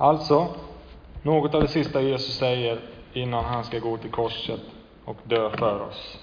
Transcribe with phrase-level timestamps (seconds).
[0.00, 0.48] Alltså,
[1.22, 2.80] något av det sista Jesus säger
[3.12, 4.60] innan han ska gå till korset
[5.04, 6.18] och dö för oss.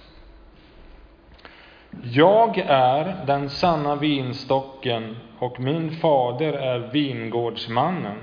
[2.03, 8.17] Jag är den sanna vinstocken och min fader är vingårdsmannen.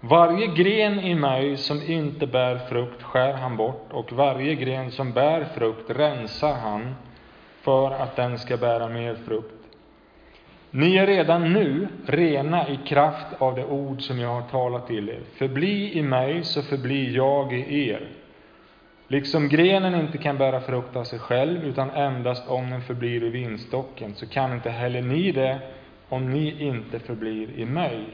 [0.00, 5.12] Varje gren i mig som inte bär frukt skär han bort och varje gren som
[5.12, 6.94] bär frukt rensar han
[7.62, 9.57] för att den ska bära mer frukt.
[10.70, 15.08] Ni är redan nu rena i kraft av det ord som jag har talat till
[15.08, 15.20] er.
[15.34, 18.08] Förbli i mig, så förblir jag i er.
[19.08, 23.28] Liksom grenen inte kan bära frukt av sig själv, utan endast om den förblir i
[23.28, 25.58] vinstocken, så kan inte heller ni det
[26.08, 28.04] om ni inte förblir i mig.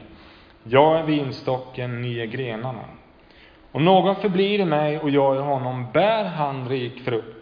[0.63, 2.85] Jag är vinstocken, ni är grenarna.
[3.71, 7.34] Om någon förblir i mig och jag i honom, bär han rik frukt.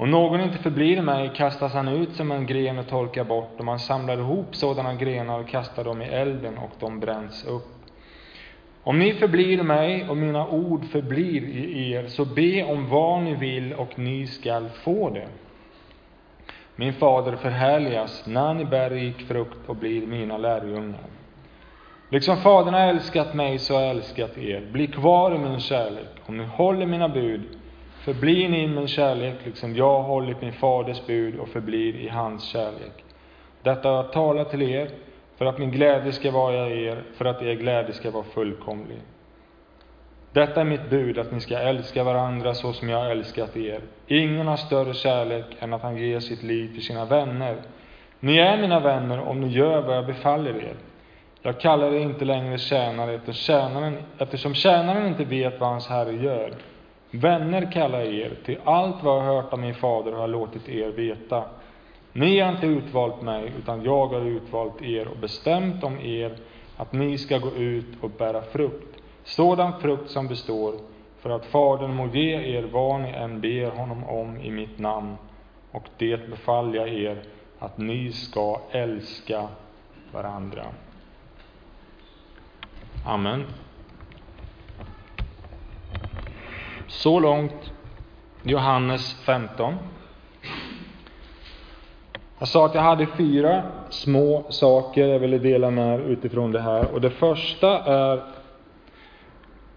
[0.00, 3.64] Om någon inte förblir mig kastas han ut som en gren och torkar bort, och
[3.64, 7.74] man samlar ihop sådana grenar och kastar dem i elden, och de bränns upp.
[8.82, 13.34] Om ni förblir mig och mina ord förblir i er, så be om vad ni
[13.34, 15.28] vill och ni skall få det.
[16.76, 21.06] Min fader förhärligas när ni bär rik frukt och blir mina lärjungar.
[22.10, 24.66] Liksom Fadern har älskat mig så har jag älskat er.
[24.72, 26.08] Bli kvar i min kärlek.
[26.26, 27.57] Om ni håller mina bud
[28.04, 32.44] förblir ni i min kärlek, liksom jag hållit min faders bud och förblir i hans
[32.44, 33.04] kärlek.
[33.62, 34.90] Detta har jag talat till er
[35.36, 38.98] för att min glädje ska vara i er, för att er glädje ska vara fullkomlig.
[40.32, 43.80] Detta är mitt bud, att ni ska älska varandra så som jag har älskat er.
[44.06, 47.56] Ingen har större kärlek än att han ger sitt liv för sina vänner.
[48.20, 50.74] Ni är mina vänner om ni gör vad jag befaller er.
[51.42, 56.12] Jag kallar er inte längre tjänare, eftersom tjänaren, eftersom tjänaren inte vet vad hans herre
[56.12, 56.52] gör.
[57.10, 60.30] Vänner kallar jag er, till allt vad jag har hört av min fader har jag
[60.30, 61.44] låtit er veta.
[62.12, 66.36] Ni har inte utvalt mig, utan jag har utvalt er och bestämt om er
[66.76, 70.74] att ni ska gå ut och bära frukt, sådan frukt som består,
[71.20, 75.16] för att Fadern må ge er vad ni än ber honom om i mitt namn.
[75.72, 77.22] Och det befaller jag er,
[77.58, 79.48] att ni ska älska
[80.12, 80.64] varandra.
[83.06, 83.44] Amen.
[86.88, 87.72] Så långt
[88.42, 89.74] Johannes 15.
[92.38, 96.94] Jag sa att jag hade fyra små saker jag ville dela med utifrån det här.
[96.94, 98.22] Och det första är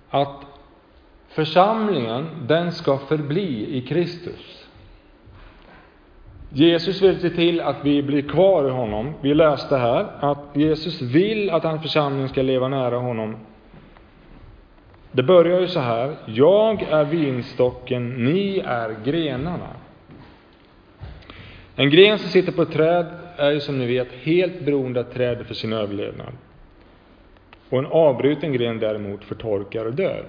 [0.10, 0.42] att
[1.28, 4.68] församlingen, den ska förbli i Kristus.
[6.50, 9.14] Jesus vill se till att vi blir kvar i honom.
[9.22, 13.36] Vi läste här att Jesus vill att hans församling ska leva nära honom.
[15.12, 16.16] Det börjar ju så här.
[16.26, 19.70] Jag är vinstocken, ni är grenarna.
[21.76, 23.06] En gren som sitter på ett träd
[23.38, 26.34] är ju som ni vet helt beroende av trädet för sin överlevnad.
[27.70, 30.26] Och en avbruten gren däremot förtorkar och dör.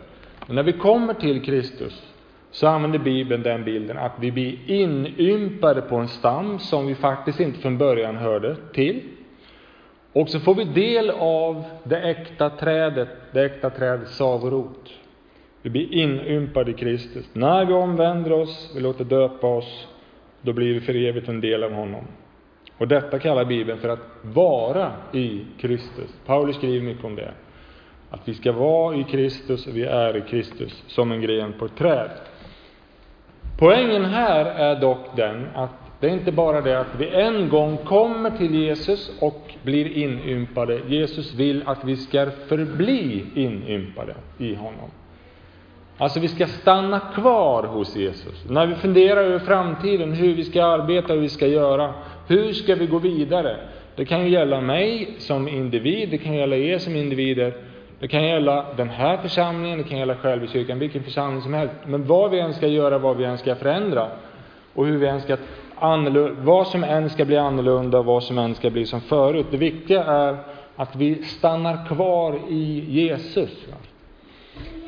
[0.47, 2.03] Men när vi kommer till Kristus
[2.50, 7.41] så använder Bibeln den bilden att vi blir inympade på en stam som vi faktiskt
[7.41, 9.00] inte från början hörde till.
[10.12, 14.90] Och så får vi del av det äkta trädet, det äkta trädets savorot.
[15.62, 17.26] Vi blir inympade i Kristus.
[17.32, 19.88] När vi omvänder oss, vi låter döpa oss,
[20.42, 22.04] då blir vi för evigt en del av honom.
[22.78, 26.10] Och detta kallar Bibeln för att vara i Kristus.
[26.26, 27.32] Paulus skriver mycket om det.
[28.10, 31.64] Att vi ska vara i Kristus och vi är i Kristus, som en gren på
[31.64, 32.10] ett träd.
[33.58, 37.76] Poängen här är dock den att det är inte bara det att vi en gång
[37.76, 40.80] kommer till Jesus och blir inympade.
[40.88, 44.91] Jesus vill att vi ska förbli inympade i honom.
[45.98, 48.44] Alltså vi ska stanna kvar hos Jesus.
[48.48, 51.94] När vi funderar över framtiden, hur vi ska arbeta, hur vi ska göra,
[52.26, 53.56] hur ska vi gå vidare?
[53.96, 57.54] Det kan ju gälla mig som individ, det kan gälla er som individer,
[57.98, 61.74] det kan gälla den här församlingen, det kan gälla självkyrkan, vilken församling som helst.
[61.86, 64.08] Men vad vi än ska göra, vad vi än ska förändra
[64.74, 65.36] och hur vi än ska
[66.38, 69.47] vad som än ska bli annorlunda, vad som än ska bli som förut.
[69.50, 70.37] Det viktiga är
[70.77, 73.51] att vi stannar kvar i Jesus.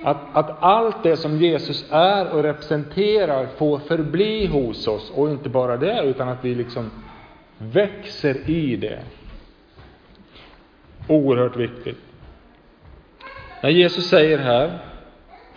[0.04, 5.48] Att, att allt det som Jesus är och representerar får förbli hos oss och inte
[5.48, 6.90] bara det, utan att vi liksom
[7.58, 9.04] växer i det.
[11.06, 11.98] Oerhört viktigt.
[13.60, 14.93] När Jesus säger här,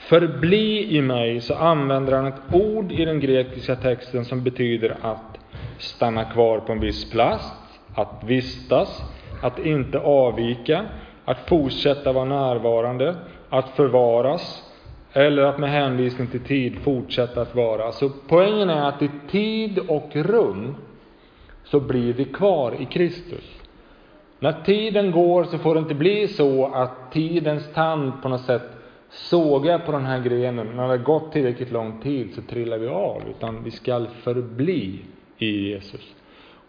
[0.09, 5.39] förbli i mig, så använder han ett ord i den grekiska texten som betyder att
[5.77, 7.51] stanna kvar på en viss plats,
[7.95, 9.04] att vistas,
[9.42, 10.86] att inte avvika,
[11.25, 13.15] att fortsätta vara närvarande,
[13.50, 14.63] att förvaras,
[15.13, 17.92] eller att med hänvisning till tid fortsätta att vara.
[17.92, 20.75] Så poängen är att i tid och rum
[21.63, 23.44] så blir vi kvar i Kristus.
[24.39, 28.76] När tiden går så får det inte bli så att tidens tand på något sätt
[29.09, 30.68] sågar på den här grenen.
[30.68, 35.00] När det har gått tillräckligt lång tid så trillar vi av, utan vi skall förbli
[35.38, 36.15] i Jesus.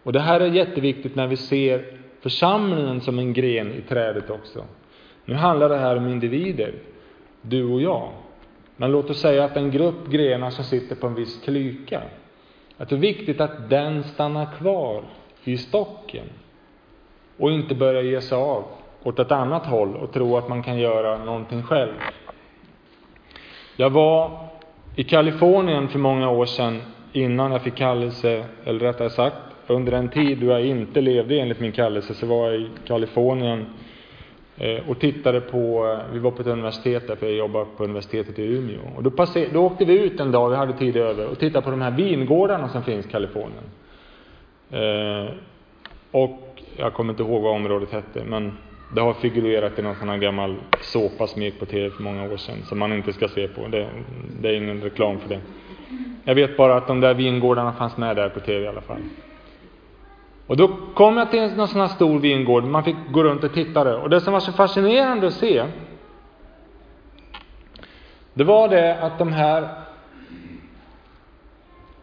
[0.03, 1.85] Och det här är jätteviktigt när vi ser
[2.21, 4.65] församlingen som en gren i trädet också.
[5.25, 6.73] Nu handlar det här om individer,
[7.41, 8.09] du och jag.
[8.75, 12.01] Men låt oss säga att en grupp grenar som sitter på en viss klyka,
[12.77, 15.03] att det är viktigt att den stannar kvar
[15.43, 16.25] i stocken
[17.37, 18.63] och inte börjar ge sig av
[19.03, 21.93] åt ett annat håll och tro att man kan göra någonting själv.
[23.81, 24.31] Jag var
[24.95, 26.81] i Kalifornien för många år sedan
[27.13, 29.35] innan jag fick kallelse, eller rättare sagt
[29.67, 33.65] under en tid då jag inte levde enligt min kallelse, så var jag i Kalifornien
[34.57, 37.83] eh, och tittade på, eh, vi var på ett universitet där, för jag jobbade på
[37.83, 38.79] universitetet i Umeå.
[38.95, 41.65] Och då, passer, då åkte vi ut en dag, vi hade tid över, och tittade
[41.65, 43.63] på de här vingårdarna som finns i Kalifornien.
[44.71, 45.33] Eh,
[46.11, 48.57] och jag kommer inte ihåg vad området hette, men
[48.89, 52.23] det har figurerat i någon sån här gammal såpa som gick på tv för många
[52.23, 53.67] år sedan, som man inte ska se på.
[53.67, 53.89] Det,
[54.41, 55.39] det är ingen reklam för det.
[56.23, 59.01] Jag vet bara att de där vingårdarna fanns med där på tv i alla fall.
[60.47, 63.53] Och då kom jag till någon sån här stor vingård, man fick gå runt och
[63.53, 63.99] titta där.
[63.99, 65.65] Och det som var så fascinerande att se,
[68.33, 69.69] det var det att de här,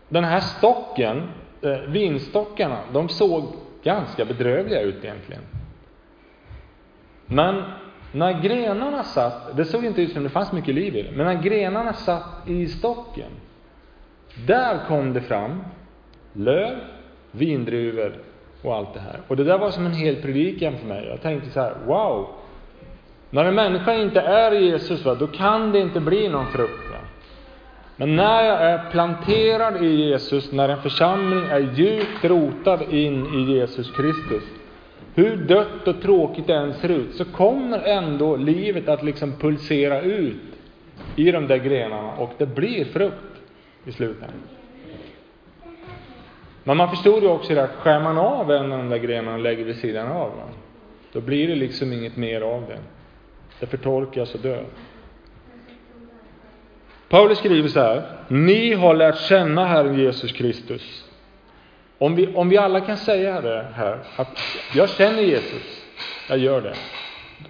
[0.08, 1.22] den här stocken,
[1.62, 3.44] eh, vinstockarna, de såg
[3.82, 5.42] ganska bedrövliga ut egentligen.
[7.26, 7.62] Men
[8.12, 11.26] när grenarna satt, det såg inte ut som det fanns mycket liv i det, men
[11.26, 13.30] när grenarna satt i stocken,
[14.46, 15.62] där kom det fram
[16.32, 16.78] löv,
[17.30, 18.12] vindruvor
[18.62, 19.20] och allt det här.
[19.28, 21.06] Och det där var som en hel predikan för mig.
[21.06, 22.28] Jag tänkte så här, wow!
[23.30, 26.90] När en människa inte är Jesus, va, då kan det inte bli någon frukt.
[26.92, 26.98] Va?
[27.96, 33.52] Men när jag är planterad i Jesus, när en församling är djupt rotad in i
[33.52, 34.42] Jesus Kristus,
[35.16, 40.00] hur dött och tråkigt det än ser ut, så kommer ändå livet att liksom pulsera
[40.00, 40.36] ut
[41.16, 43.40] i de där grenarna och det blir frukt
[43.84, 44.42] i slutändan.
[46.64, 49.36] Men man förstod ju också det att skär man av en av de där grenarna
[49.36, 50.48] och lägger vid sidan av, va?
[51.12, 52.78] då blir det liksom inget mer av det.
[53.60, 54.64] Det förtorkas och dör.
[57.08, 61.05] Paulus skriver så här, ni har lärt känna Herren Jesus Kristus.
[61.98, 65.86] Om vi, om vi alla kan säga det här, att jag känner Jesus,
[66.26, 66.76] jag gör det.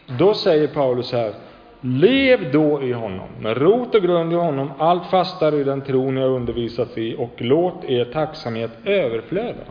[0.07, 1.35] Då säger Paulus här,
[1.81, 6.15] lev då i honom, med rot och grund i honom, allt fastare i den tron
[6.15, 9.65] ni har undervisats i, och låt er tacksamhet överflöda.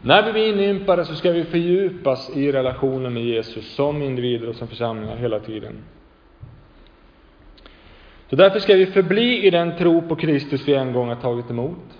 [0.00, 4.54] När vi blir inympade så ska vi fördjupas i relationen med Jesus som individer och
[4.54, 5.84] som församlingar hela tiden.
[8.30, 11.50] Så därför ska vi förbli i den tro på Kristus vi en gång har tagit
[11.50, 11.97] emot.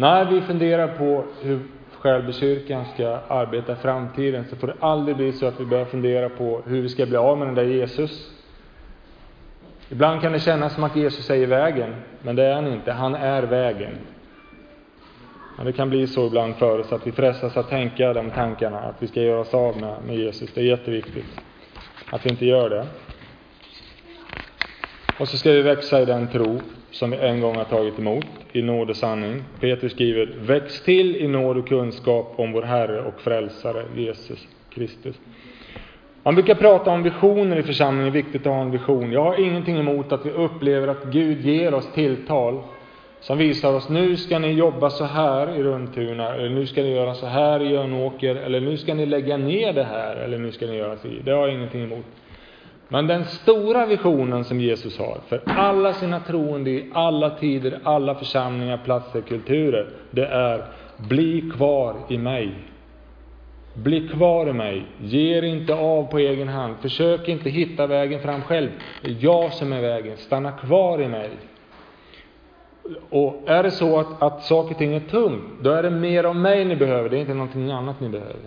[0.00, 1.60] När vi funderar på hur
[1.98, 6.28] Skälbykyrkan ska arbeta i framtiden så får det aldrig bli så att vi börjar fundera
[6.28, 8.30] på hur vi ska bli av med den där Jesus.
[9.88, 12.92] Ibland kan det kännas som att Jesus är i vägen, men det är han inte.
[12.92, 13.92] Han är vägen.
[15.56, 18.78] Men det kan bli så ibland för oss att vi frestas att tänka de tankarna,
[18.78, 20.50] att vi ska göra oss av med, med Jesus.
[20.54, 21.40] Det är jätteviktigt
[22.10, 22.86] att vi inte gör det.
[25.20, 28.26] Och så ska vi växa i den tro som vi en gång har tagit emot
[28.52, 29.42] i nåd och sanning.
[29.60, 35.16] Petrus skriver, väx till i nåd och kunskap om vår Herre och Frälsare Jesus Kristus.
[36.22, 39.12] Man brukar prata om visioner i församlingen, det är viktigt att ha en vision.
[39.12, 42.62] Jag har ingenting emot att vi upplever att Gud ger oss tilltal
[43.20, 46.94] som visar oss, nu ska ni jobba så här i Runtuna, eller nu ska ni
[46.94, 50.52] göra så här i Jönåker, eller nu ska ni lägga ner det här, eller nu
[50.52, 51.08] ska ni göra så.
[51.24, 52.06] Det har jag ingenting emot.
[52.92, 58.14] Men den stora visionen som Jesus har för alla sina troende i alla tider, alla
[58.14, 60.64] församlingar, platser, kulturer, det är
[60.96, 62.54] bli kvar i mig.
[63.74, 64.84] Bli kvar i mig.
[65.00, 66.76] Ge er inte av på egen hand.
[66.82, 68.70] Försök inte hitta vägen fram själv.
[69.02, 70.16] Det är jag som är vägen.
[70.16, 71.30] Stanna kvar i mig.
[73.10, 76.24] Och är det så att, att saker och ting är tungt, då är det mer
[76.24, 78.40] av mig ni behöver, det är inte någonting annat ni behöver.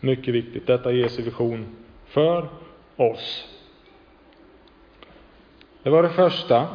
[0.00, 0.66] Mycket viktigt.
[0.66, 1.66] Detta är Jesu vision
[2.06, 2.48] för
[2.96, 3.48] oss.
[5.82, 6.66] Det var det första.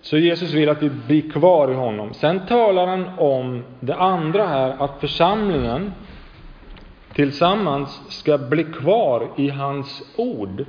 [0.00, 2.14] Så Jesus vill att vi blir kvar i honom.
[2.14, 5.92] Sen talar han om det andra här, att församlingen
[7.14, 10.64] tillsammans ska bli kvar i hans ord.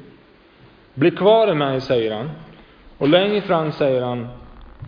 [0.93, 2.29] Bli kvar i mig, säger han.
[2.97, 4.27] Och längre fram säger han,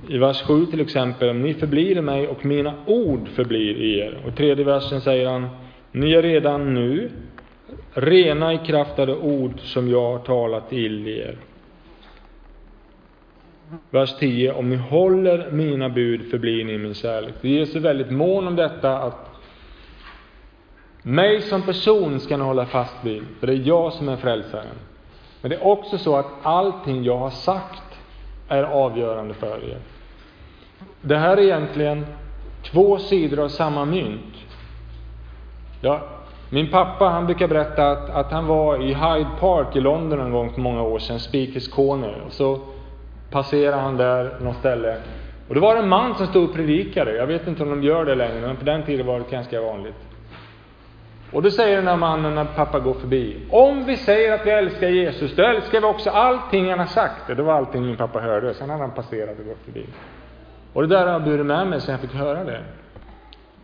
[0.07, 4.21] i vers 7 till exempel, ni förblir i mig och mina ord förblir i er.
[4.23, 5.49] Och i tredje versen säger han,
[5.91, 7.11] ni är redan nu
[7.93, 11.37] rena i kraft av det ord som jag har talat till er.
[13.89, 17.33] vers 10, om ni håller mina bud förblir ni min kärlek.
[17.41, 19.29] Jesus är väldigt mån om detta att
[21.01, 24.75] mig som person ska ni hålla fast vid, för det är jag som är frälsaren.
[25.41, 27.99] Men det är också så att allting jag har sagt
[28.47, 29.77] är avgörande för er.
[31.01, 32.05] Det här är egentligen
[32.63, 34.35] två sidor av samma mynt.
[35.81, 36.01] Jag
[36.53, 40.31] min pappa han brukar berätta att, att han var i Hyde Park i London en
[40.31, 42.21] gång för många år sedan, Speakers Corner.
[42.25, 42.59] Och så
[43.31, 44.97] passerade han där något ställe.
[45.47, 47.15] Och det var en man som stod och predikade.
[47.15, 49.61] Jag vet inte om de gör det längre, men på den tiden var det ganska
[49.61, 49.95] vanligt.
[51.31, 53.37] Och då säger den här mannen när pappa går förbi.
[53.49, 57.27] Om vi säger att vi älskar Jesus, då älskar vi också allting han har sagt.
[57.27, 58.53] Det var allting min pappa hörde.
[58.53, 59.85] Sen hade han passerat och gått förbi.
[60.73, 62.61] Och det där har jag burit med mig sen jag fick höra det.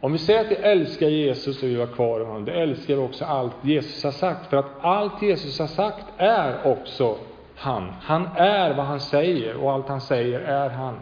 [0.01, 2.95] Om vi säger att vi älskar Jesus och vi vara kvar i honom, då älskar
[2.95, 4.49] vi också allt Jesus har sagt.
[4.49, 7.17] För att allt Jesus har sagt är också
[7.55, 7.91] han.
[8.01, 10.99] Han är vad han säger och allt han säger är han.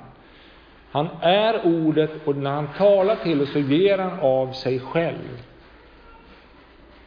[0.91, 5.41] Han är ordet och när han talar till oss så ger han av sig själv.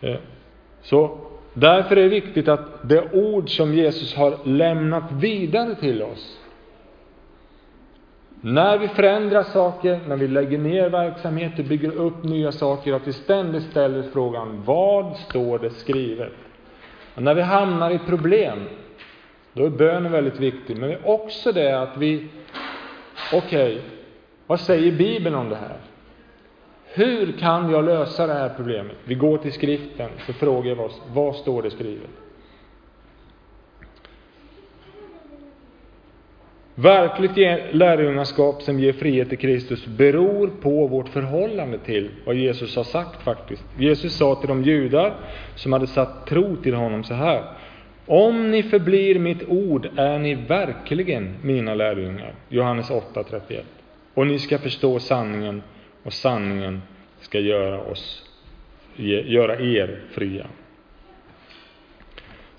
[0.00, 0.16] Eh,
[0.82, 1.18] så
[1.54, 6.39] därför är det viktigt att det ord som Jesus har lämnat vidare till oss,
[8.40, 13.12] när vi förändrar saker, när vi lägger ner verksamheter, bygger upp nya saker, att vi
[13.12, 16.32] ständigt ställer frågan, vad står det skrivet?
[17.14, 18.58] Och när vi hamnar i problem,
[19.52, 20.76] då är bönen väldigt viktig.
[20.76, 22.28] Men det är också det att vi,
[23.32, 23.78] okej, okay,
[24.46, 25.76] vad säger Bibeln om det här?
[26.84, 28.96] Hur kan jag lösa det här problemet?
[29.04, 32.10] Vi går till skriften, så frågar vi oss, vad står det skrivet?
[36.82, 37.36] Verkligt
[37.72, 43.22] lärjungaskap som ger frihet till Kristus beror på vårt förhållande till vad Jesus har sagt
[43.22, 43.64] faktiskt.
[43.78, 45.14] Jesus sa till de judar
[45.54, 47.44] som hade satt tro till honom så här.
[48.06, 52.34] Om ni förblir mitt ord är ni verkligen mina lärjungar.
[52.48, 53.60] Johannes 8.31.
[54.14, 55.62] Och ni ska förstå sanningen
[56.02, 56.82] och sanningen
[57.20, 58.22] ska göra oss,
[59.26, 60.46] göra er fria.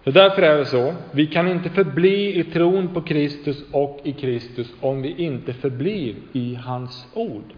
[0.04, 4.12] Så därför är det så, vi kan inte förbli i tron på Kristus och i
[4.12, 7.54] Kristus om vi inte förblir i hans ord.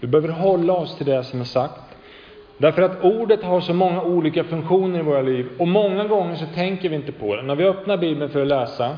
[0.00, 1.80] Vi behöver hålla oss till det som är sagt.
[2.58, 6.46] Därför att ordet har så många olika funktioner i våra liv och många gånger så
[6.54, 7.42] tänker vi inte på det.
[7.42, 8.96] När vi öppnar Bibeln för att läsa,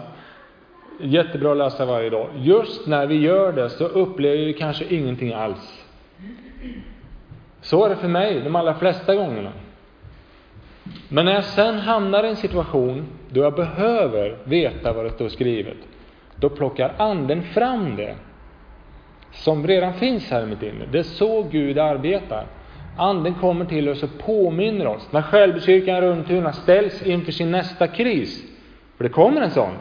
[1.00, 5.32] jättebra att läsa varje dag, just när vi gör det så upplever vi kanske ingenting
[5.32, 5.84] alls.
[7.60, 9.52] Så är det för mig de allra flesta gångerna.
[11.12, 15.28] Men när jag sen hamnar i en situation då jag behöver veta vad det står
[15.28, 15.76] skrivet,
[16.36, 18.14] då plockar Anden fram det
[19.32, 20.86] som redan finns här i mitt inre.
[20.92, 22.46] Det är så Gud arbetar.
[22.96, 25.08] Anden kommer till oss och påminner oss.
[25.10, 28.42] När Självbykyrkan Runtuna ställs inför sin nästa kris,
[28.96, 29.72] för det kommer en sån.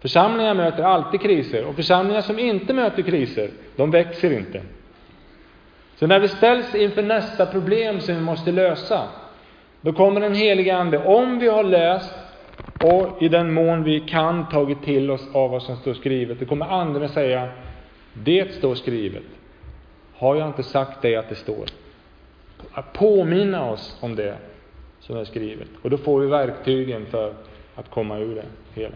[0.00, 4.62] Församlingar möter alltid kriser, och församlingar som inte möter kriser, de växer inte.
[5.96, 9.08] Så när vi ställs inför nästa problem som vi måste lösa,
[9.82, 12.14] då kommer den helige Ande, om vi har läst
[12.82, 16.46] och i den mån vi kan tagit till oss av vad som står skrivet, då
[16.46, 17.48] kommer Anden att säga,
[18.12, 19.22] det står skrivet.
[20.14, 21.64] Har jag inte sagt dig att det står?
[22.72, 24.36] Att påminna oss om det
[25.00, 25.68] som är skrivet.
[25.82, 27.34] Och då får vi verktygen för
[27.74, 28.94] att komma ur det hela.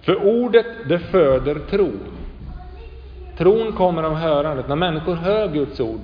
[0.00, 1.90] För ordet, det föder tro.
[3.36, 4.68] Tron kommer av hörandet.
[4.68, 6.00] När människor hör Guds ord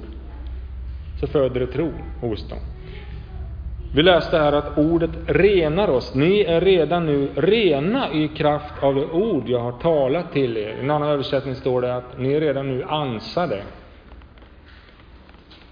[1.23, 2.59] så föder det tro hos dem.
[3.91, 6.15] Vi läste här att ordet renar oss.
[6.15, 10.69] Ni är redan nu rena i kraft av det ord jag har talat till er.
[10.69, 13.63] I en annan översättning står det att ni är redan nu ansade.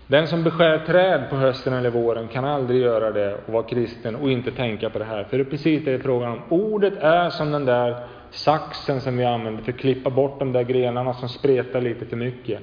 [0.06, 4.16] Den som beskär träd på hösten eller våren kan aldrig göra det och vara kristen
[4.16, 5.24] och inte tänka på det här.
[5.24, 6.40] För det är precis det det är frågan om.
[6.48, 7.96] Ordet är som den där
[8.30, 12.16] saxen som vi använder för att klippa bort de där grenarna som spretar lite för
[12.16, 12.60] mycket.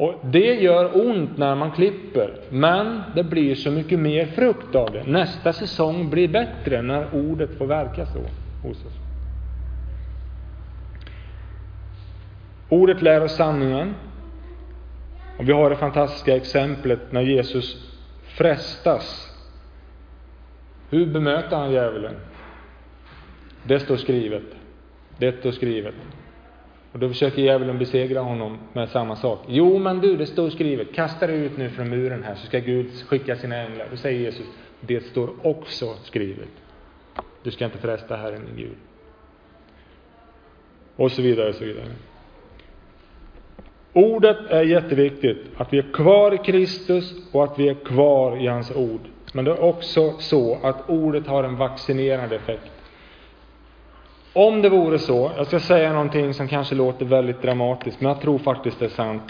[0.00, 4.92] Och det gör ont när man klipper, men det blir så mycket mer frukt av
[4.92, 5.04] det.
[5.04, 8.18] Nästa säsong blir bättre när ordet får verka så
[8.62, 8.92] hos oss.
[12.68, 13.94] Ordet lär oss sanningen.
[15.38, 19.36] Och vi har det fantastiska exemplet när Jesus frestas.
[20.90, 22.14] Hur bemöter han djävulen?
[23.62, 24.44] Det står skrivet.
[25.18, 25.94] Det står skrivet.
[26.92, 29.38] Och då försöker djävulen besegra honom med samma sak.
[29.48, 32.58] Jo, men du, det står skrivet, kasta dig ut nu från muren här så ska
[32.58, 33.86] Gud skicka sina änglar.
[33.90, 34.46] Då säger Jesus,
[34.80, 36.48] det står också skrivet.
[37.42, 38.76] Du ska inte fresta Herren din Gud.
[40.96, 41.86] Och så vidare, och så vidare.
[43.92, 48.46] Ordet är jätteviktigt, att vi är kvar i Kristus och att vi är kvar i
[48.46, 49.00] hans ord.
[49.32, 52.72] Men det är också så att ordet har en vaccinerande effekt.
[54.32, 58.20] Om det vore så, jag ska säga någonting som kanske låter väldigt dramatiskt, men jag
[58.20, 59.22] tror faktiskt det är sant.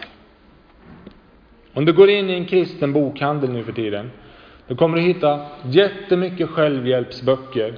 [1.73, 4.11] Om du går in i en kristen bokhandel nu för tiden,
[4.67, 7.75] då kommer du hitta jättemycket självhjälpsböcker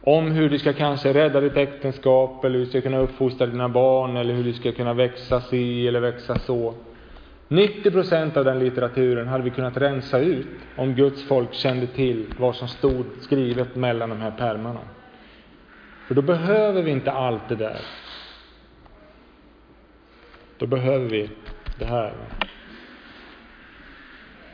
[0.00, 3.68] om hur du ska kanske rädda ditt äktenskap, eller hur du ska kunna uppfostra dina
[3.68, 6.74] barn, eller hur du ska kunna växa si eller växa så.
[7.48, 12.26] 90 procent av den litteraturen hade vi kunnat rensa ut om Guds folk kände till
[12.38, 14.80] vad som stod skrivet mellan de här pärmarna.
[16.06, 17.80] För då behöver vi inte allt det där.
[20.58, 21.30] Då behöver vi
[21.78, 22.12] det här.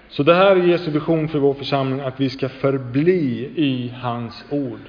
[0.08, 4.44] Så det här är Jesu vision för vår församling, att vi ska förbli i hans
[4.50, 4.80] ord.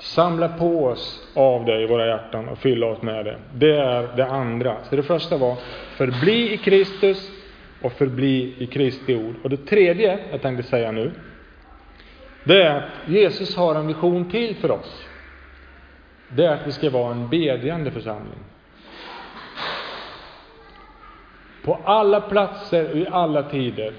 [0.00, 3.36] Samla på oss av det i våra hjärtan och fylla oss med det.
[3.54, 4.76] Det är det andra.
[4.84, 5.56] Så det första var,
[5.96, 7.30] förbli i Kristus
[7.82, 9.34] och förbli i Kristi ord.
[9.42, 11.12] Och det tredje jag tänkte säga nu,
[12.44, 15.07] det är att Jesus har en vision till för oss.
[16.28, 18.38] Det är att vi ska vara en bedjande församling.
[21.64, 23.92] På alla platser och i alla tider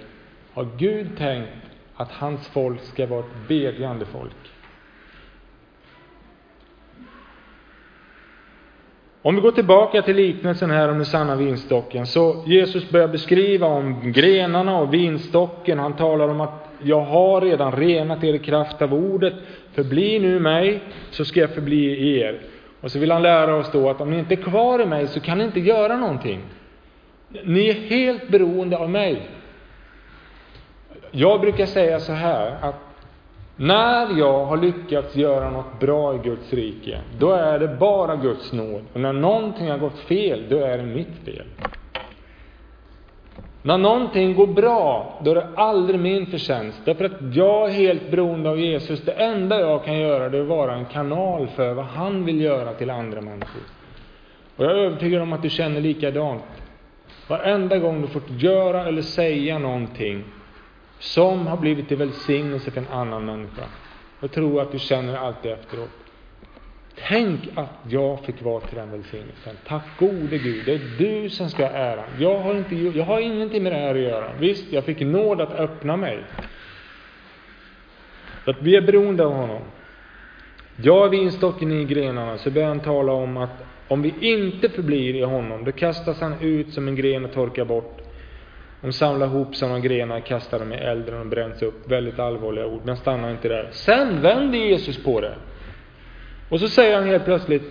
[0.53, 1.49] har Gud tänkt
[1.95, 4.51] att hans folk ska vara ett bedjande folk.
[9.21, 13.67] Om vi går tillbaka till liknelsen här om den sanna vinstocken, så Jesus börjar beskriva
[13.67, 15.79] om grenarna och vinstocken.
[15.79, 19.33] Han talar om att jag har redan renat er i kraft av ordet.
[19.73, 20.81] Förbli nu mig,
[21.11, 22.39] så ska jag förbli er.
[22.81, 25.07] Och så vill han lära oss då att om ni inte är kvar i mig,
[25.07, 26.41] så kan ni inte göra någonting.
[27.43, 29.29] Ni är helt beroende av mig.
[31.11, 32.75] Jag brukar säga så här, att
[33.55, 38.53] när jag har lyckats göra något bra i Guds rike, då är det bara Guds
[38.53, 38.81] nåd.
[38.93, 41.45] Och när någonting har gått fel, då är det mitt fel.
[43.61, 46.81] När någonting går bra, då är det aldrig min förtjänst.
[46.85, 49.01] Därför att jag är helt beroende av Jesus.
[49.01, 52.41] Det enda jag kan göra, det är att vara en kanal för vad han vill
[52.41, 53.61] göra till andra människor.
[54.55, 56.43] Och jag är övertygad om att du känner likadant.
[57.27, 60.23] Varenda gång du fått göra eller säga någonting
[60.99, 63.63] som har blivit till välsignelse för en annan människa.
[64.19, 65.89] Jag tror att du känner alltid efteråt.
[67.07, 69.55] Tänk att jag fick vara till den välsignelsen.
[69.67, 72.05] Tack gode Gud, det är du som ska ha äran.
[72.19, 74.31] Jag har, inte, jag har ingenting med det här att göra.
[74.39, 76.19] Visst, jag fick nåd att öppna mig.
[78.45, 79.61] Så att vi är beroende av honom.
[80.75, 85.15] Jag är vinstocken i grenarna, så börjar han tala om att om vi inte förblir
[85.15, 87.97] i honom, då kastas han ut som en gren och torkar bort.
[88.81, 91.91] De samlar ihop sådana grenar, kastar dem i elden och bränns upp.
[91.91, 93.69] Väldigt allvarliga ord, men stannar inte där.
[93.71, 95.35] Sen vänder Jesus på det.
[96.49, 97.63] Och så säger han helt plötsligt,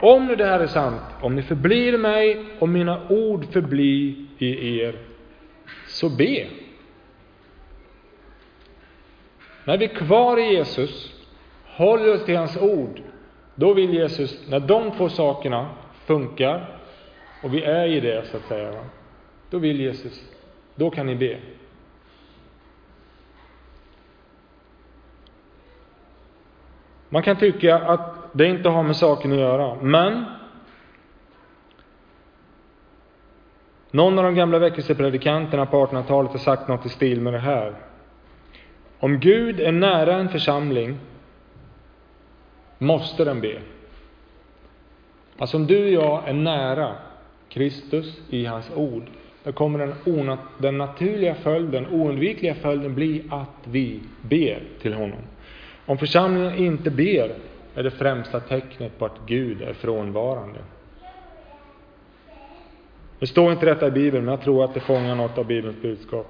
[0.00, 4.80] om nu det här är sant, om ni förblir mig och mina ord förblir i
[4.80, 4.98] er,
[5.88, 6.46] så be.
[9.64, 11.12] När vi är kvar i Jesus,
[11.64, 13.00] håller oss till hans ord,
[13.54, 15.70] då vill Jesus, när de två sakerna
[16.06, 16.78] funkar,
[17.42, 18.84] och vi är i det så att säga,
[19.50, 20.24] då vill Jesus,
[20.74, 21.38] då kan ni be.
[27.14, 30.24] Man kan tycka att det inte har med saken att göra, men
[33.90, 37.74] någon av de gamla väckelsepredikanterna på 1800-talet har sagt något i stil med det här.
[38.98, 40.98] Om Gud är nära en församling
[42.78, 43.58] måste den be.
[45.38, 46.92] Alltså om du och jag är nära
[47.48, 49.04] Kristus i hans ord,
[49.44, 55.18] då kommer den, den naturliga följden, oundvikliga följden bli att vi ber till honom.
[55.86, 57.34] Om församlingen inte ber
[57.74, 60.58] är det främsta tecknet på att Gud är frånvarande.
[63.18, 65.82] Det står inte detta i Bibeln, men jag tror att det fångar något av Bibelns
[65.82, 66.26] budskap.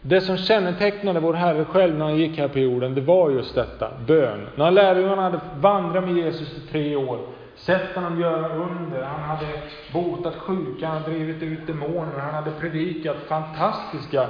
[0.00, 3.54] Det som kännetecknade vår Herre själv när han gick här på jorden, det var just
[3.54, 4.46] detta, bön.
[4.56, 7.18] När lärjungarna hade vandrat med Jesus i tre år,
[7.54, 9.46] sett honom göra under, han hade
[9.92, 14.26] botat sjuka, han hade drivit ut demoner, han hade predikat fantastiska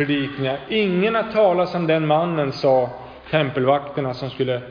[0.00, 0.60] predikningar.
[0.68, 2.90] Ingen har talat som den mannen, sa
[3.30, 4.62] tempelvakterna som skulle,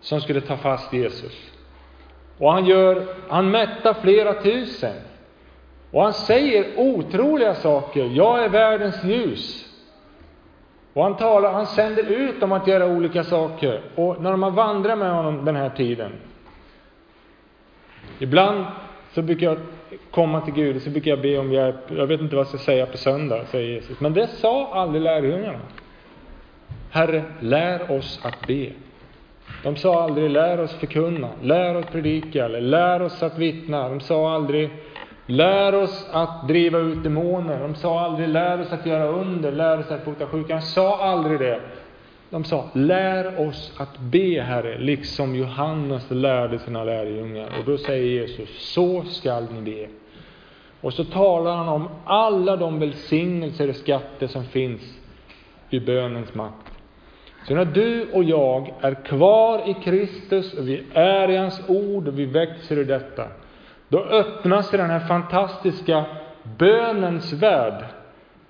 [0.00, 1.50] som skulle ta fast Jesus.
[2.38, 4.94] Och han gör, han mättar flera tusen.
[5.90, 8.04] Och han säger otroliga saker.
[8.04, 9.64] Jag är världens ljus.
[10.92, 13.82] Och han talar, han sänder ut dem att göra olika saker.
[13.94, 16.12] Och när de har vandrat med honom den här tiden.
[18.18, 18.64] Ibland
[19.12, 19.58] så brukar jag
[20.10, 21.76] komma till Gud och så brukar jag be om hjälp.
[21.96, 24.00] Jag vet inte vad jag ska säga på söndag, säger Jesus.
[24.00, 25.60] Men det sa aldrig lärjungarna.
[26.90, 28.70] Herre, lär oss att be.
[29.62, 33.88] De sa aldrig lär oss förkunna, lär oss predika eller lär oss att vittna.
[33.88, 34.70] De sa aldrig
[35.26, 37.60] lär oss att driva ut demoner.
[37.60, 40.54] De sa aldrig lär oss att göra under, lär oss att bota sjuka.
[40.54, 41.60] De sa aldrig det
[42.30, 47.48] de sa, lär oss att be, Herre, liksom Johannes lärde sina lärjungar.
[47.58, 49.88] Och då säger Jesus, så skall ni be.
[50.80, 54.82] Och så talar han om alla de välsignelser och skatter som finns
[55.70, 56.72] i bönens makt.
[57.48, 62.08] Så när du och jag är kvar i Kristus och vi är i hans ord
[62.08, 63.26] och vi växer i detta,
[63.88, 66.04] då öppnas den här fantastiska
[66.58, 67.84] bönens värld.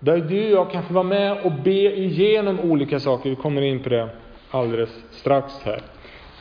[0.04, 3.30] Där du och jag kan få vara med och be igenom olika saker.
[3.30, 4.08] Vi kommer in på det
[4.50, 5.80] alldeles strax här.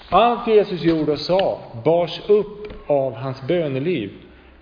[0.09, 4.11] Allt Jesus gjorde och sa bars upp av hans böneliv.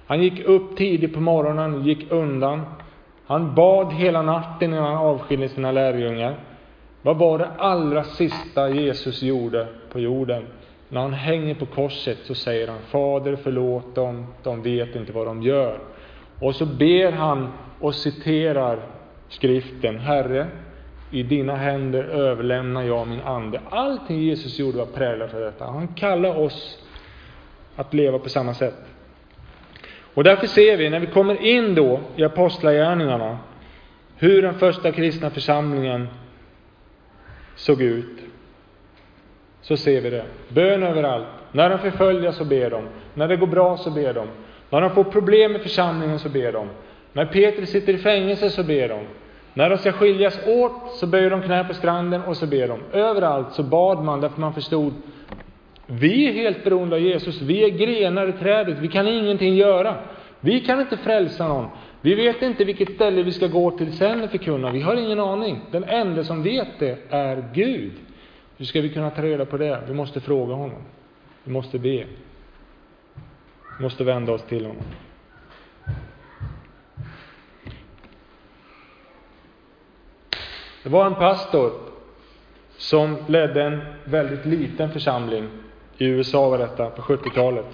[0.07, 2.61] Han gick upp tidigt på morgonen, gick undan.
[3.25, 6.35] Han bad hela natten innan han avskilde sina lärjungar.
[7.01, 10.45] Vad var det allra sista Jesus gjorde på jorden?
[10.89, 15.27] När han hänger på korset så säger han Fader förlåt dem, de vet inte vad
[15.27, 15.79] de gör.
[16.39, 17.47] Och så ber han
[17.82, 18.80] och citerar
[19.30, 20.48] skriften Herre,
[21.12, 23.62] i dina händer överlämnar jag min ande.
[23.70, 25.65] Allting Jesus gjorde var präglat av detta.
[25.65, 26.78] Han kallar oss
[27.76, 28.86] att leva på samma sätt.
[30.13, 33.38] Och därför ser vi, när vi kommer in då i Apostlagärningarna,
[34.15, 36.08] hur den första kristna församlingen
[37.56, 38.20] såg ut.
[39.62, 40.26] Så ser vi det.
[40.50, 41.28] Bön överallt.
[41.52, 42.88] När de förföljas så ber de.
[43.13, 44.28] När det går bra så ber de.
[44.70, 46.67] När de får problem i församlingen så ber de.
[47.13, 49.00] När Petrus sitter i fängelse så ber de.
[49.54, 52.80] När de ska skiljas åt så böjer de knä på stranden och så ber de.
[52.93, 54.93] Överallt så bad man därför man förstod
[55.93, 57.41] vi är helt beroende av Jesus.
[57.41, 58.78] Vi är grenar i trädet.
[58.80, 59.95] Vi kan ingenting göra.
[60.39, 61.67] Vi kan inte frälsa någon.
[62.02, 64.71] Vi vet inte vilket ställe vi ska gå till sen och förkunna.
[64.71, 65.60] Vi har ingen aning.
[65.71, 67.91] Den enda som vet det är Gud.
[68.58, 69.82] Hur ska vi kunna ta reda på det?
[69.88, 70.82] Vi måste fråga honom.
[71.43, 72.06] Vi måste be.
[73.78, 74.84] Vi måste vända oss till honom.
[80.84, 81.72] Det var en pastor
[82.78, 85.48] som ledde en väldigt liten församling.
[85.98, 87.65] I USA var detta, på 70-talet.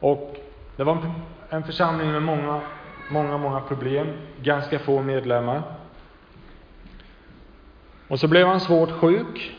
[0.00, 0.36] Och
[0.76, 0.98] det var
[1.50, 2.60] en församling med många,
[3.10, 4.06] många, många problem,
[4.42, 5.62] ganska få medlemmar.
[8.08, 9.54] Och så blev han svårt sjuk.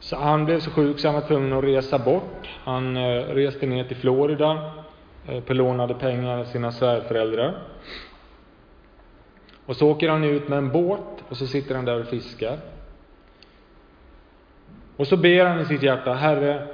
[0.00, 2.48] Så han blev så sjuk så han var tvungen att resa bort.
[2.64, 4.72] Han eh, reste ner till Florida
[5.26, 7.58] eh, belånade lånade pengar av sina svärföräldrar.
[9.68, 12.58] Och så åker han ut med en båt och så sitter han där och fiskar.
[14.96, 16.66] Och så ber han i sitt hjärta, Herre,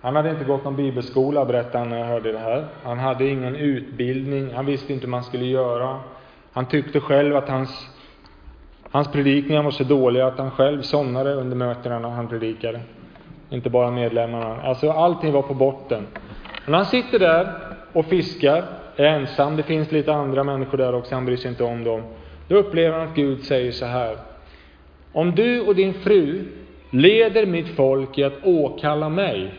[0.00, 2.66] han hade inte gått någon bibelskola, berättade han när jag hörde det här.
[2.82, 6.00] Han hade ingen utbildning, han visste inte hur man skulle göra.
[6.52, 7.88] Han tyckte själv att hans,
[8.90, 12.80] hans predikningar var så dåliga att han själv somnade under mötena när han predikade.
[13.50, 14.62] Inte bara medlemmarna.
[14.62, 16.06] Alltså allting var på botten.
[16.64, 17.52] Men han sitter där
[17.92, 18.64] och fiskar,
[18.96, 19.56] är ensam.
[19.56, 22.02] Det finns lite andra människor där också, han bryr sig inte om dem.
[22.48, 24.16] Då upplever han att Gud säger så här.
[25.12, 26.44] Om du och din fru
[26.90, 29.54] leder mitt folk i att åkalla mig,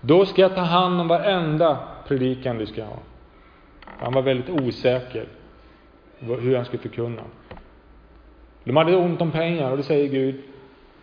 [0.00, 2.98] då ska jag ta hand om varenda predikan du ska ha.
[3.84, 5.24] Han var väldigt osäker
[6.18, 7.22] hur han skulle förkunna.
[8.64, 10.42] De hade ont om pengar och då säger Gud,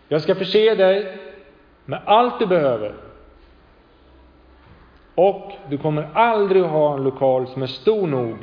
[0.08, 1.18] jag ska förse dig
[1.84, 2.94] med allt du behöver.
[5.18, 8.36] Och du kommer aldrig att ha en lokal som är stor nog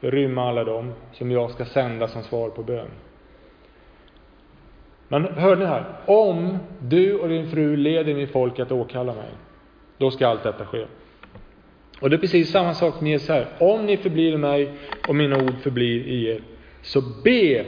[0.00, 2.88] för att rymma alla dem som jag ska sända som svar på bön.
[5.08, 5.84] Men hörde ni här?
[6.06, 9.30] Om du och din fru leder min folk att åkalla mig,
[9.98, 10.86] då ska allt detta ske.
[12.00, 13.46] Och det är precis samma sak med Jesus här.
[13.58, 14.72] Om ni förblir i mig
[15.08, 16.42] och mina ord förblir i er,
[16.82, 17.64] så be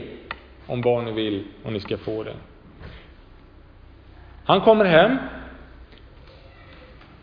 [0.67, 2.35] om vad ni vill och ni ska få det.
[4.45, 5.17] Han kommer hem.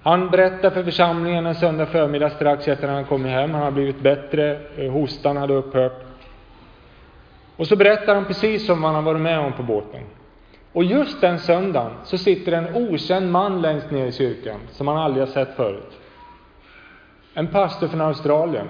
[0.02, 3.54] Han berättar för församlingen en söndag förmiddag strax efter att han kommit hem.
[3.54, 6.04] Han har blivit bättre, eh, hostan hade upphört.
[7.56, 10.00] Och så berättar han precis som han har varit med om på båten.
[10.72, 14.96] Och just den söndagen så sitter en okänd man längst ner i kyrkan, som han
[14.96, 15.98] aldrig har sett förut.
[17.34, 18.68] En pastor från Australien.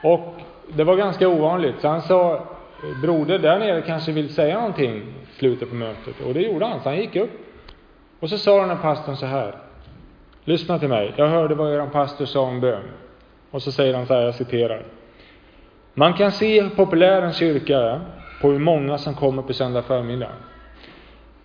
[0.00, 0.34] Och
[0.68, 2.34] det var ganska ovanligt, så han sa,
[2.82, 6.20] eh, broder där nere kanske vill säga någonting i slutet på mötet.
[6.20, 7.30] Och det gjorde han, så han gick upp.
[8.20, 9.54] Och så sa den här pastorn så här.
[10.44, 12.82] Lyssna till mig, jag hörde vad er pastor sa om bön.
[13.50, 14.82] Och så säger han så här, jag citerar.
[15.94, 18.00] Man kan se hur populär en kyrka är
[18.40, 20.30] på hur många som kommer på söndag förmiddag.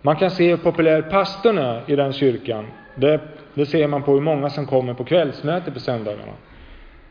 [0.02, 2.66] Man kan se hur populär pastorn är i den kyrkan.
[2.94, 3.20] Det,
[3.54, 6.32] det ser man på hur många som kommer på kvällsmöte på söndagarna.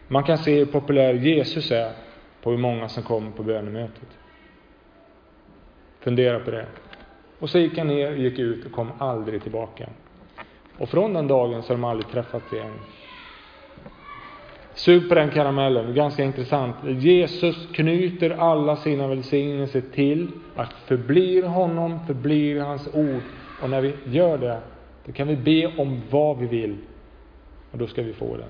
[0.07, 1.91] Man kan se hur populär Jesus är
[2.43, 4.09] på hur många som kommer på bönemötet.
[5.99, 6.65] Fundera på det.
[7.39, 9.89] Och så gick han ner, och gick ut och kom aldrig tillbaka.
[10.77, 12.73] Och från den dagen så har de aldrig träffats igen.
[14.73, 16.75] Sug på den karamellen, det är ganska intressant.
[16.83, 23.21] Jesus knyter alla sina välsignelser till att förblir honom, förblir hans ord.
[23.61, 24.59] Och när vi gör det,
[25.05, 26.77] då kan vi be om vad vi vill.
[27.71, 28.45] Och då ska vi få det.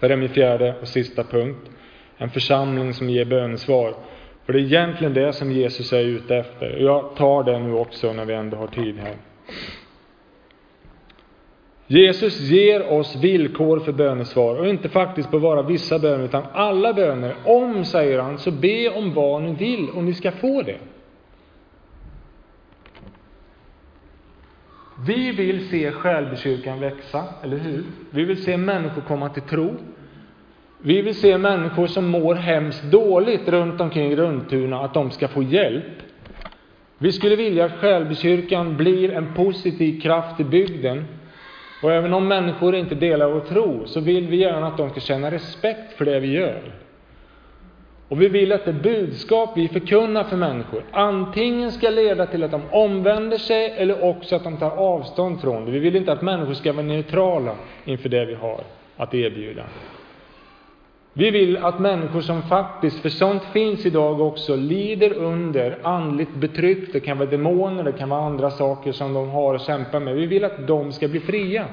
[0.00, 1.70] Det är min fjärde och sista punkt.
[2.16, 3.94] En församling som ger bönesvar.
[4.46, 6.74] För det är egentligen det som Jesus är ute efter.
[6.76, 9.16] Och jag tar det nu också när vi ändå har tid här.
[11.86, 16.92] Jesus ger oss villkor för bönesvar och inte faktiskt på bara vissa böner utan alla
[16.92, 17.34] böner.
[17.44, 20.78] Om, säger han, så be om vad ni vill och ni ska få det.
[25.06, 27.84] Vi vill se självkyrkan växa, eller hur?
[28.10, 29.74] Vi vill se människor komma till tro.
[30.84, 35.42] Vi vill se människor som mår hemskt dåligt runt omkring Runtuna, att de ska få
[35.42, 35.84] hjälp.
[36.98, 41.04] Vi skulle vilja att Själbykyrkan blir en positiv kraft i bygden.
[41.82, 45.00] Och även om människor inte delar vår tro, så vill vi gärna att de ska
[45.00, 46.62] känna respekt för det vi gör.
[48.08, 52.50] Och vi vill att det budskap vi förkunnar för människor antingen ska leda till att
[52.50, 55.70] de omvänder sig eller också att de tar avstånd från det.
[55.70, 58.60] Vi vill inte att människor ska vara neutrala inför det vi har
[58.96, 59.62] att erbjuda.
[61.14, 66.92] Vi vill att människor som faktiskt, för sånt finns idag också, lider under andligt betryck.
[66.92, 70.14] Det kan vara demoner, det kan vara andra saker som de har att kämpa med.
[70.14, 71.64] Vi vill att de ska bli fria.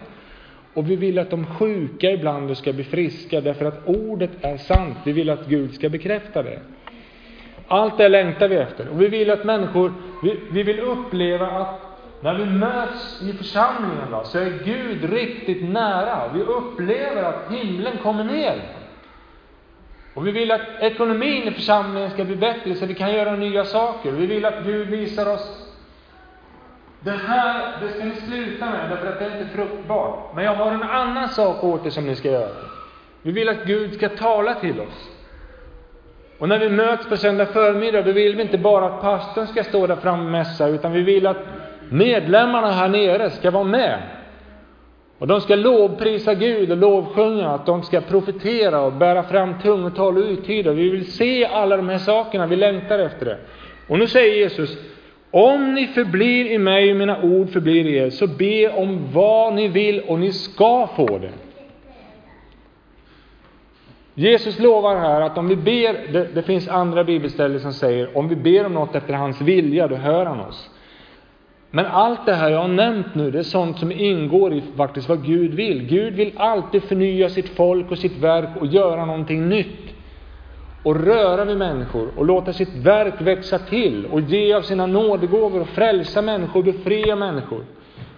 [0.74, 4.98] Och vi vill att de sjuka ibland ska bli friska, därför att ordet är sant.
[5.06, 6.60] Vi vill att Gud ska bekräfta det.
[7.68, 8.88] Allt det längtar vi efter.
[8.90, 11.80] Och vi vill att människor, vi, vi vill uppleva att
[12.22, 16.32] när vi möts i församlingen då, så är Gud riktigt nära.
[16.34, 18.79] Vi upplever att himlen kommer ner.
[20.14, 23.66] Och vi vill att ekonomin i församlingen ska bli bättre så vi kan göra nya
[23.66, 24.12] saker.
[24.12, 25.70] Vi vill att Gud visar oss
[27.00, 30.36] det här, det ska ni sluta med, därför att det är inte fruktbart.
[30.36, 32.56] Men jag har en annan sak åt er som ni ska göra.
[33.22, 35.10] Vi vill att Gud ska tala till oss.
[36.38, 39.64] Och när vi möts på söndag förmiddag, då vill vi inte bara att pastorn ska
[39.64, 41.38] stå där framme och mässa, utan vi vill att
[41.90, 44.02] medlemmarna här nere ska vara med.
[45.20, 50.18] Och de ska lovprisa Gud och lovsjunga, att de ska profetera och bära fram tungotal
[50.18, 50.72] och uttyda.
[50.72, 53.38] Vi vill se alla de här sakerna, vi längtar efter det.
[53.88, 54.78] Och nu säger Jesus,
[55.32, 59.54] om ni förblir i mig och mina ord förblir i er, så be om vad
[59.54, 61.32] ni vill och ni ska få det.
[64.14, 68.28] Jesus lovar här att om vi ber, det, det finns andra bibelställen som säger, om
[68.28, 70.70] vi ber om något efter hans vilja, då hör han oss.
[71.72, 75.10] Men allt det här jag har nämnt nu, det är sånt som ingår i faktiskt
[75.10, 75.86] vad Gud vill.
[75.86, 79.96] Gud vill alltid förnya sitt folk och sitt verk och göra någonting nytt.
[80.84, 85.62] Och röra vid människor och låta sitt verk växa till och ge av sina nådegåvor
[85.62, 87.66] och frälsa människor, befria människor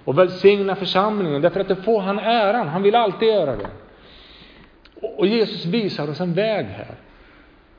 [0.03, 1.41] och välsigna församlingen.
[1.41, 3.67] Därför att det får han äran, han vill alltid göra det.
[5.17, 6.95] Och Jesus visar oss en väg här.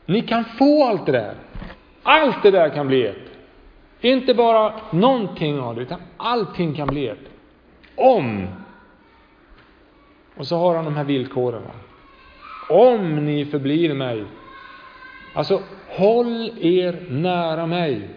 [0.07, 1.35] Ni kan få allt det där.
[2.03, 3.32] Allt det där kan bli ert.
[4.03, 7.19] Inte bara någonting av det, utan allting kan bli ert.
[7.97, 8.47] Om.
[10.37, 11.62] Och så har han de här villkoren.
[12.69, 14.25] Om ni förblir mig.
[15.35, 18.09] Alltså, håll er nära mig.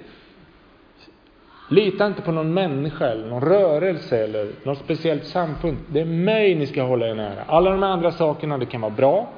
[1.69, 5.77] Lita inte på någon människa eller någon rörelse eller något speciellt samfund.
[5.87, 7.43] Det är mig ni ska hålla er nära.
[7.47, 9.29] Alla de andra sakerna, det kan vara bra.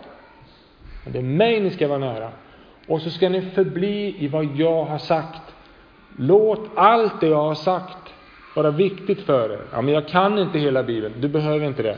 [1.04, 2.30] Men det är mig ni ska vara nära.
[2.88, 5.47] Och så ska ni förbli i vad jag har sagt.
[6.20, 8.14] Låt allt det jag har sagt
[8.56, 9.62] vara viktigt för er.
[9.72, 11.14] Ja, men jag kan inte hela Bibeln.
[11.20, 11.98] Du behöver inte det.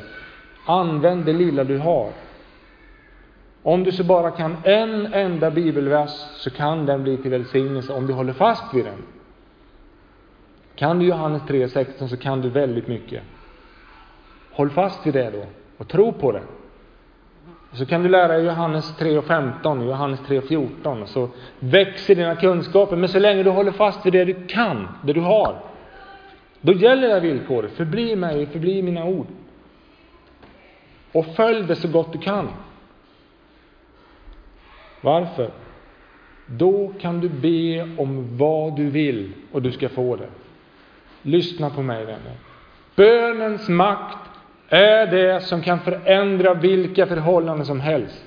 [0.65, 2.11] Använd det lilla du har.
[3.63, 8.07] Om du så bara kan en enda bibelvers, så kan den bli till välsignelse om
[8.07, 9.03] du håller fast vid den.
[10.75, 13.23] Kan du Johannes 3.16 så kan du väldigt mycket.
[14.51, 15.45] Håll fast vid det då
[15.77, 16.41] och tro på det.
[17.71, 21.29] Så kan du lära dig Johannes 3.15, Johannes 3.14, så
[21.59, 22.95] växer dina kunskaper.
[22.95, 25.55] Men så länge du håller fast vid det du kan, det du har,
[26.61, 27.71] då gäller det här villkoret.
[27.71, 29.27] Förbli mig, förbli mina ord.
[31.11, 32.49] Och följ det så gott du kan.
[35.01, 35.51] Varför?
[36.45, 40.29] Då kan du be om vad du vill och du ska få det.
[41.21, 42.33] Lyssna på mig vänner.
[42.95, 44.28] Bönens makt
[44.69, 48.23] är det som kan förändra vilka förhållanden som helst.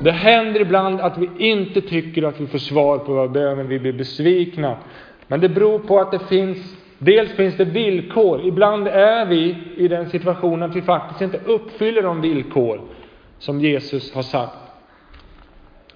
[0.00, 3.78] Det händer ibland att vi inte tycker att vi får svar på våra böner, vi
[3.78, 4.76] blir besvikna.
[5.26, 8.46] Men det beror på att det finns, dels finns det villkor.
[8.46, 12.80] Ibland är vi i den situationen att vi faktiskt inte uppfyller de villkor
[13.38, 14.56] som Jesus har sagt.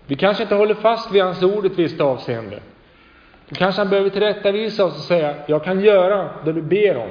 [0.07, 2.61] Vi kanske inte håller fast vid hans ord i ett visst avseende.
[3.49, 7.11] Då kanske han behöver tillrättavisa oss och säga, jag kan göra det du ber om.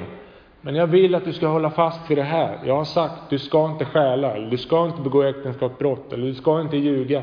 [0.66, 2.58] Men jag vill att du ska hålla fast vid det här.
[2.64, 6.34] Jag har sagt, du ska inte stjäla, eller du ska inte begå äktenskapsbrott, eller du
[6.34, 7.22] ska inte ljuga.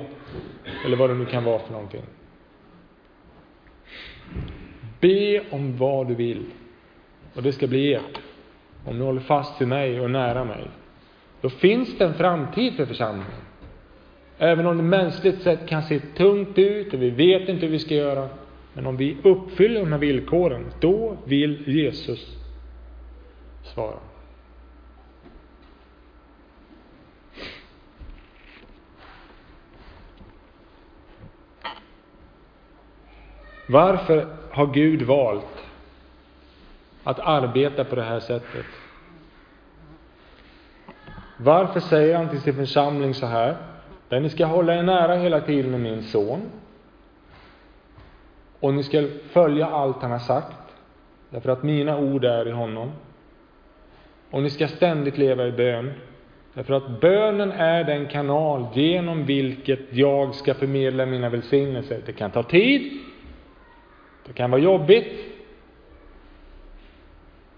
[0.85, 2.01] Eller vad det nu kan vara för någonting.
[4.99, 6.45] Be om vad du vill.
[7.35, 8.19] Och det ska bli ert.
[8.85, 10.67] Om du håller fast vid mig och nära mig.
[11.41, 13.31] Då finns det en framtid för församlingen.
[14.37, 17.79] Även om det mänskligt sett kan se tungt ut och vi vet inte hur vi
[17.79, 18.29] ska göra.
[18.73, 22.42] Men om vi uppfyller de här villkoren, då vill Jesus
[23.63, 23.97] svara.
[33.67, 35.65] Varför har Gud valt
[37.03, 38.65] att arbeta på det här sättet?
[41.37, 43.57] Varför säger han till sin församling så här?
[44.09, 46.41] Där ni ska hålla er nära hela tiden med min son.
[48.59, 50.57] Och ni ska följa allt han har sagt.
[51.29, 52.91] Därför att mina ord är i honom.
[54.33, 55.93] Och ni ska ständigt leva i bön.
[56.53, 62.01] Därför att bönen är den kanal genom vilket jag ska förmedla mina välsignelser.
[62.05, 62.99] Det kan ta tid.
[64.25, 65.13] Det kan vara jobbigt.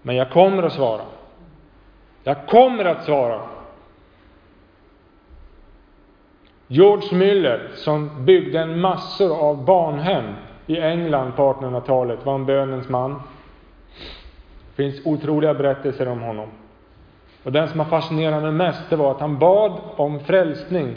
[0.02, 1.02] Men jag kommer att svara.
[2.22, 3.40] Jag kommer att svara.
[6.66, 10.24] George Müller, som byggde en massor av barnhem
[10.66, 13.22] i England på 1800-talet, var en bönens man.
[14.76, 16.48] Det finns otroliga berättelser om honom.
[17.46, 20.96] Och den som har fascinerat mig mest, det var att han bad om frälsning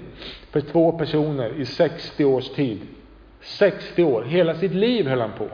[0.52, 2.82] för två personer i 60 års tid.
[3.42, 5.48] 60 år, hela sitt liv höll han på.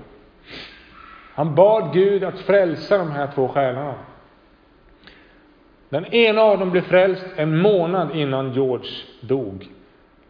[1.34, 3.94] Han bad Gud att frälsa de här två själarna.
[5.90, 9.68] Den ena av dem blev frälst en månad innan George dog.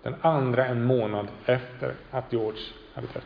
[0.04, 2.62] Den andra en månad efter att George
[2.93, 3.23] hade dött.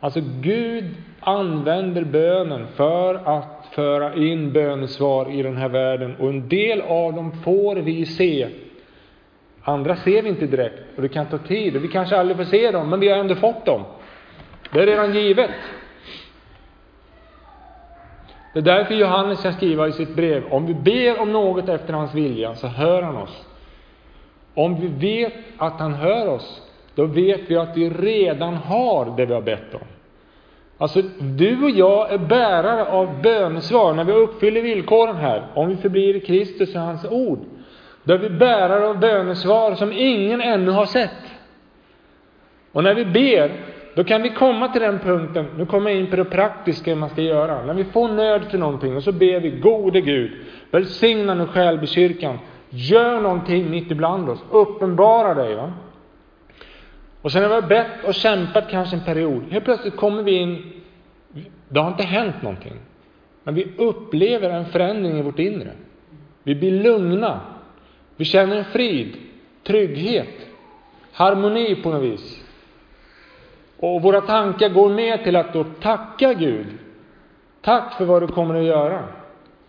[0.00, 6.48] Alltså Gud använder bönen för att föra in bönesvar i den här världen och en
[6.48, 8.48] del av dem får vi se.
[9.62, 12.44] Andra ser vi inte direkt och det kan ta tid och vi kanske aldrig får
[12.44, 13.84] se dem, men vi har ändå fått dem.
[14.72, 15.50] Det är redan givet.
[18.52, 21.92] Det är därför Johannes kan skriva i sitt brev, om vi ber om något efter
[21.92, 23.46] hans vilja så hör han oss.
[24.54, 26.62] Om vi vet att han hör oss,
[26.94, 29.80] då vet vi att vi redan har det vi har bett om.
[30.80, 35.46] Alltså, du och jag är bärare av bönesvar när vi uppfyller villkoren här.
[35.54, 37.38] Om vi förblir i Kristus och hans ord.
[38.04, 41.32] Då är vi bärare av bönesvar som ingen ännu har sett.
[42.72, 43.52] Och när vi ber,
[43.94, 47.10] då kan vi komma till den punkten, nu kommer jag in på det praktiska man
[47.10, 47.64] ska göra.
[47.64, 50.32] När vi får nöd för någonting och så ber vi, gode Gud,
[50.70, 52.38] välsigna nu själbekyrkan.
[52.68, 55.54] Gör någonting mitt ibland oss, uppenbara dig.
[55.54, 55.72] Va?
[57.22, 60.32] Och sen när vi har bett och kämpat kanske en period, helt plötsligt kommer vi
[60.32, 60.72] in,
[61.68, 62.74] det har inte hänt någonting.
[63.42, 65.70] Men vi upplever en förändring i vårt inre.
[66.42, 67.40] Vi blir lugna.
[68.16, 69.16] Vi känner en frid,
[69.62, 70.46] trygghet,
[71.12, 72.44] harmoni på något vis.
[73.78, 76.66] Och våra tankar går med till att då tacka Gud.
[77.60, 79.04] Tack för vad du kommer att göra.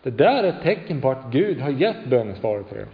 [0.04, 2.88] Det där är ett tecken på att Gud har gett bönesvaret för er.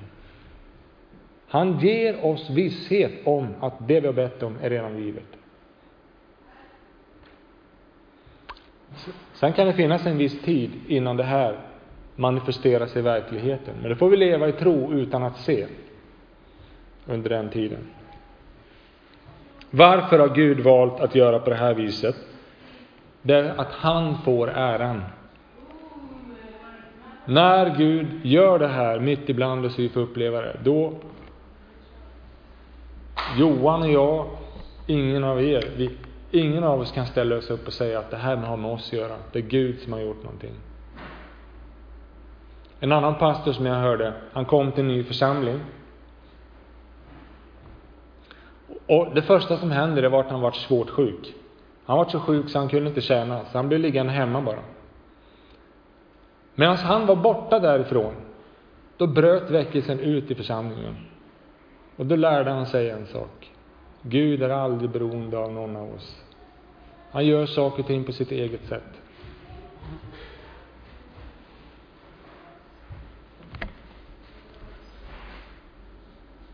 [1.47, 5.37] Han ger oss visshet om att det vi har bett om är redan givet.
[9.33, 11.59] Sen kan det finnas en viss tid innan det här
[12.15, 13.73] manifesteras i verkligheten.
[13.81, 15.65] Men det får vi leva i tro utan att se
[17.05, 17.87] under den tiden.
[19.69, 22.15] Varför har Gud valt att göra på det här viset?
[23.21, 25.01] Det är att han får äran.
[27.25, 30.93] När Gud gör det här mitt ibland oss, vi får uppleva det, då
[33.35, 34.25] Johan och jag,
[34.87, 35.97] ingen av er, vi,
[36.31, 38.87] ingen av oss kan ställa oss upp och säga att det här har med oss
[38.87, 39.15] att göra.
[39.31, 40.53] Det är Gud som har gjort någonting.
[42.79, 45.59] En annan pastor som jag hörde, han kom till en ny församling.
[48.87, 51.33] Och det första som hände, det var att han var svårt sjuk.
[51.85, 54.59] Han var så sjuk så han kunde inte tjäna, så han blev liggande hemma bara.
[56.55, 58.13] Medan han var borta därifrån,
[58.97, 60.95] då bröt väckelsen ut i församlingen.
[61.97, 63.51] Och då lärde han sig en sak.
[64.01, 66.23] Gud är aldrig beroende av någon av oss.
[67.11, 69.01] Han gör saker och ting på sitt eget sätt.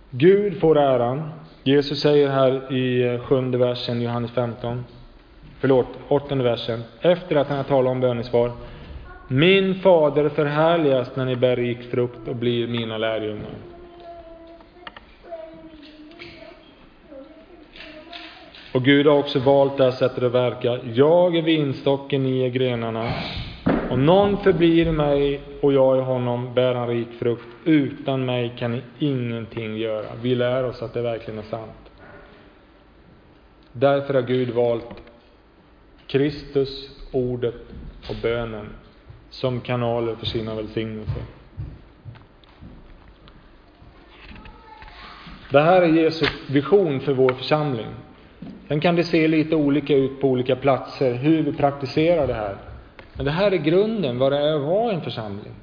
[0.10, 1.30] Gud får äran.
[1.64, 4.86] Jesus säger här i sjunde versen, Johannes 15,
[5.60, 8.52] förlåt, åttonde versen, efter att han har talat om bönesvar.
[9.28, 13.73] Min fader förhärligas när ni bär rik frukt och blir mina lärjungar.
[18.74, 20.80] Och Gud har också valt det här sättet att verka.
[20.94, 23.14] Jag är vinstocken, ni är grenarna.
[23.90, 27.48] Om någon förblir i mig och jag i honom bär han rik frukt.
[27.66, 30.06] Utan mig kan ni ingenting göra.
[30.22, 31.92] Vi lär oss att det verkligen är sant.
[33.72, 35.02] Därför har Gud valt
[36.08, 37.56] Kristus, Ordet
[38.10, 38.70] och bönen
[39.30, 41.24] som kanaler för sina välsignelser.
[45.52, 47.88] Det här är Jesu vision för vår församling.
[48.68, 52.58] Sen kan det se lite olika ut på olika platser, hur vi praktiserar det här.
[53.14, 55.54] Men det här är grunden, vad det är att vara en församling.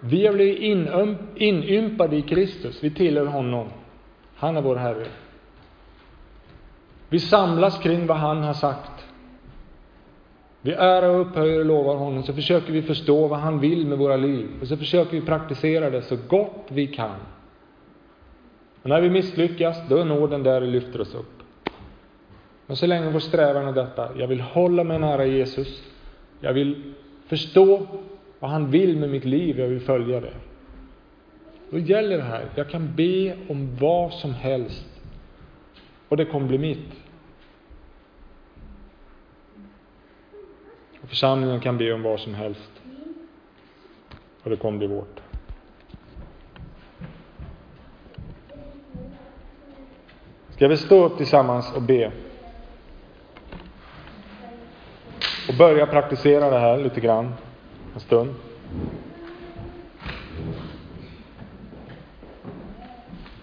[0.00, 3.68] Vi har blivit um-, inympade i Kristus, vi tillhör honom.
[4.36, 5.06] Han är vår Herre.
[7.08, 9.06] Vi samlas kring vad han har sagt.
[10.62, 13.98] Vi ärar och upphöjer och lovar honom, så försöker vi förstå vad han vill med
[13.98, 14.48] våra liv.
[14.60, 17.16] Och så försöker vi praktisera det så gott vi kan.
[18.82, 21.41] Och när vi misslyckas, då är nåden där och lyfter oss upp.
[22.66, 25.82] Men så länge vår strävan är detta, jag vill hålla mig nära Jesus,
[26.40, 26.94] jag vill
[27.26, 27.86] förstå
[28.38, 30.34] vad han vill med mitt liv, jag vill följa det.
[31.70, 34.86] Då gäller det här, jag kan be om vad som helst
[36.08, 36.92] och det kommer bli mitt.
[41.02, 42.72] Och församlingen kan be om vad som helst
[44.42, 45.20] och det kommer bli vårt.
[50.50, 52.12] Ska vi stå upp tillsammans och be?
[55.48, 57.34] och börja praktisera det här lite grann
[57.94, 58.34] en stund.